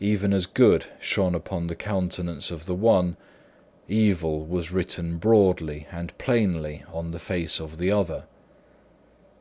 [0.00, 3.16] Even as good shone upon the countenance of the one,
[3.86, 8.24] evil was written broadly and plainly on the face of the other.